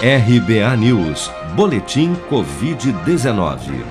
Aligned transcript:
RBA 0.00 0.76
News, 0.76 1.28
Boletim 1.56 2.14
Covid-19. 2.30 3.84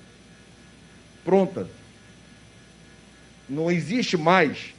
Pronta. 1.25 1.67
Não 3.49 3.73
existe 3.73 4.17
mais. 4.17 4.73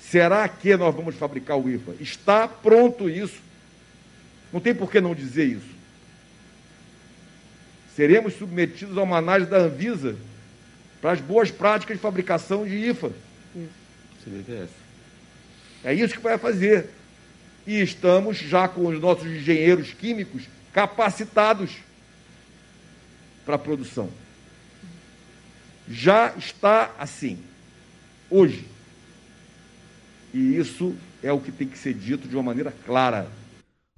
Será 0.00 0.48
que 0.48 0.76
nós 0.76 0.92
vamos 0.92 1.14
fabricar 1.14 1.56
o 1.56 1.70
IFA? 1.70 1.92
Está 2.00 2.48
pronto 2.48 3.08
isso. 3.08 3.44
Não 4.54 4.60
tem 4.60 4.72
por 4.72 4.88
que 4.88 5.00
não 5.00 5.16
dizer 5.16 5.46
isso. 5.46 5.74
Seremos 7.96 8.34
submetidos 8.34 8.96
a 8.96 9.02
uma 9.02 9.18
análise 9.18 9.50
da 9.50 9.58
Anvisa 9.58 10.16
para 11.02 11.10
as 11.10 11.20
boas 11.20 11.50
práticas 11.50 11.96
de 11.96 12.00
fabricação 12.00 12.64
de 12.64 12.76
IFA. 12.76 13.10
É 15.82 15.92
isso 15.92 16.14
que 16.14 16.20
vai 16.20 16.38
fazer. 16.38 16.88
E 17.66 17.80
estamos 17.80 18.38
já 18.38 18.68
com 18.68 18.86
os 18.86 19.00
nossos 19.00 19.26
engenheiros 19.26 19.92
químicos 19.92 20.44
capacitados 20.72 21.72
para 23.44 23.56
a 23.56 23.58
produção. 23.58 24.08
Já 25.88 26.32
está 26.38 26.94
assim, 26.96 27.40
hoje. 28.30 28.64
E 30.32 30.56
isso 30.56 30.94
é 31.24 31.32
o 31.32 31.40
que 31.40 31.50
tem 31.50 31.66
que 31.66 31.76
ser 31.76 31.92
dito 31.92 32.28
de 32.28 32.36
uma 32.36 32.44
maneira 32.44 32.72
clara. 32.86 33.28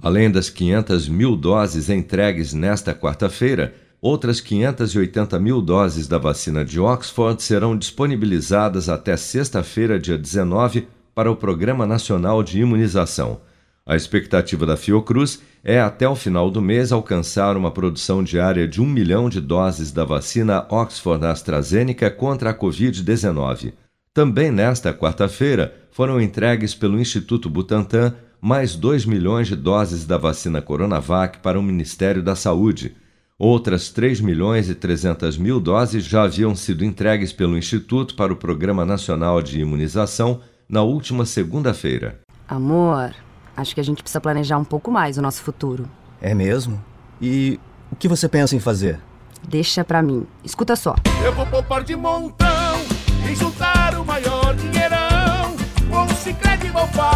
Além 0.02 0.30
das 0.30 0.50
500 0.50 1.08
mil 1.08 1.36
doses 1.36 1.88
entregues 1.88 2.52
nesta 2.52 2.94
quarta-feira, 2.94 3.74
outras 4.00 4.40
580 4.40 5.38
mil 5.40 5.62
doses 5.62 6.06
da 6.06 6.18
vacina 6.18 6.64
de 6.64 6.78
Oxford 6.78 7.42
serão 7.42 7.76
disponibilizadas 7.76 8.88
até 8.88 9.16
sexta-feira, 9.16 9.98
dia 9.98 10.18
19, 10.18 10.86
para 11.14 11.30
o 11.30 11.36
Programa 11.36 11.86
Nacional 11.86 12.42
de 12.42 12.60
Imunização. 12.60 13.40
A 13.86 13.96
expectativa 13.96 14.66
da 14.66 14.76
Fiocruz 14.76 15.40
é, 15.64 15.80
até 15.80 16.08
o 16.08 16.14
final 16.14 16.50
do 16.50 16.60
mês, 16.60 16.92
alcançar 16.92 17.56
uma 17.56 17.70
produção 17.70 18.22
diária 18.22 18.68
de 18.68 18.82
um 18.82 18.86
milhão 18.86 19.28
de 19.28 19.40
doses 19.40 19.90
da 19.90 20.04
vacina 20.04 20.66
Oxford 20.68 21.24
AstraZeneca 21.24 22.10
contra 22.10 22.50
a 22.50 22.54
Covid-19. 22.54 23.72
Também 24.12 24.50
nesta 24.50 24.92
quarta-feira 24.92 25.74
foram 25.90 26.20
entregues 26.20 26.74
pelo 26.74 27.00
Instituto 27.00 27.48
Butantan 27.48 28.14
mais 28.40 28.76
2 28.76 29.06
milhões 29.06 29.48
de 29.48 29.56
doses 29.56 30.04
da 30.04 30.18
vacina 30.18 30.62
Coronavac 30.62 31.38
para 31.38 31.58
o 31.58 31.62
Ministério 31.62 32.22
da 32.22 32.34
Saúde. 32.34 32.96
Outras 33.38 33.90
3 33.90 34.20
milhões 34.20 34.70
e 34.70 34.74
300 34.74 35.36
mil 35.36 35.60
doses 35.60 36.04
já 36.04 36.22
haviam 36.22 36.54
sido 36.54 36.84
entregues 36.84 37.32
pelo 37.32 37.58
Instituto 37.58 38.14
para 38.14 38.32
o 38.32 38.36
Programa 38.36 38.84
Nacional 38.84 39.42
de 39.42 39.60
Imunização 39.60 40.40
na 40.68 40.82
última 40.82 41.26
segunda-feira. 41.26 42.20
Amor, 42.48 43.14
acho 43.56 43.74
que 43.74 43.80
a 43.80 43.84
gente 43.84 44.02
precisa 44.02 44.20
planejar 44.20 44.56
um 44.56 44.64
pouco 44.64 44.90
mais 44.90 45.18
o 45.18 45.22
nosso 45.22 45.42
futuro. 45.42 45.88
É 46.20 46.34
mesmo? 46.34 46.82
E 47.20 47.60
o 47.90 47.96
que 47.96 48.08
você 48.08 48.28
pensa 48.28 48.56
em 48.56 48.60
fazer? 48.60 49.00
Deixa 49.46 49.84
pra 49.84 50.02
mim. 50.02 50.26
Escuta 50.42 50.74
só. 50.74 50.94
Eu 51.24 51.32
vou 51.34 51.46
poupar 51.46 51.84
de 51.84 51.94
montão 51.94 52.55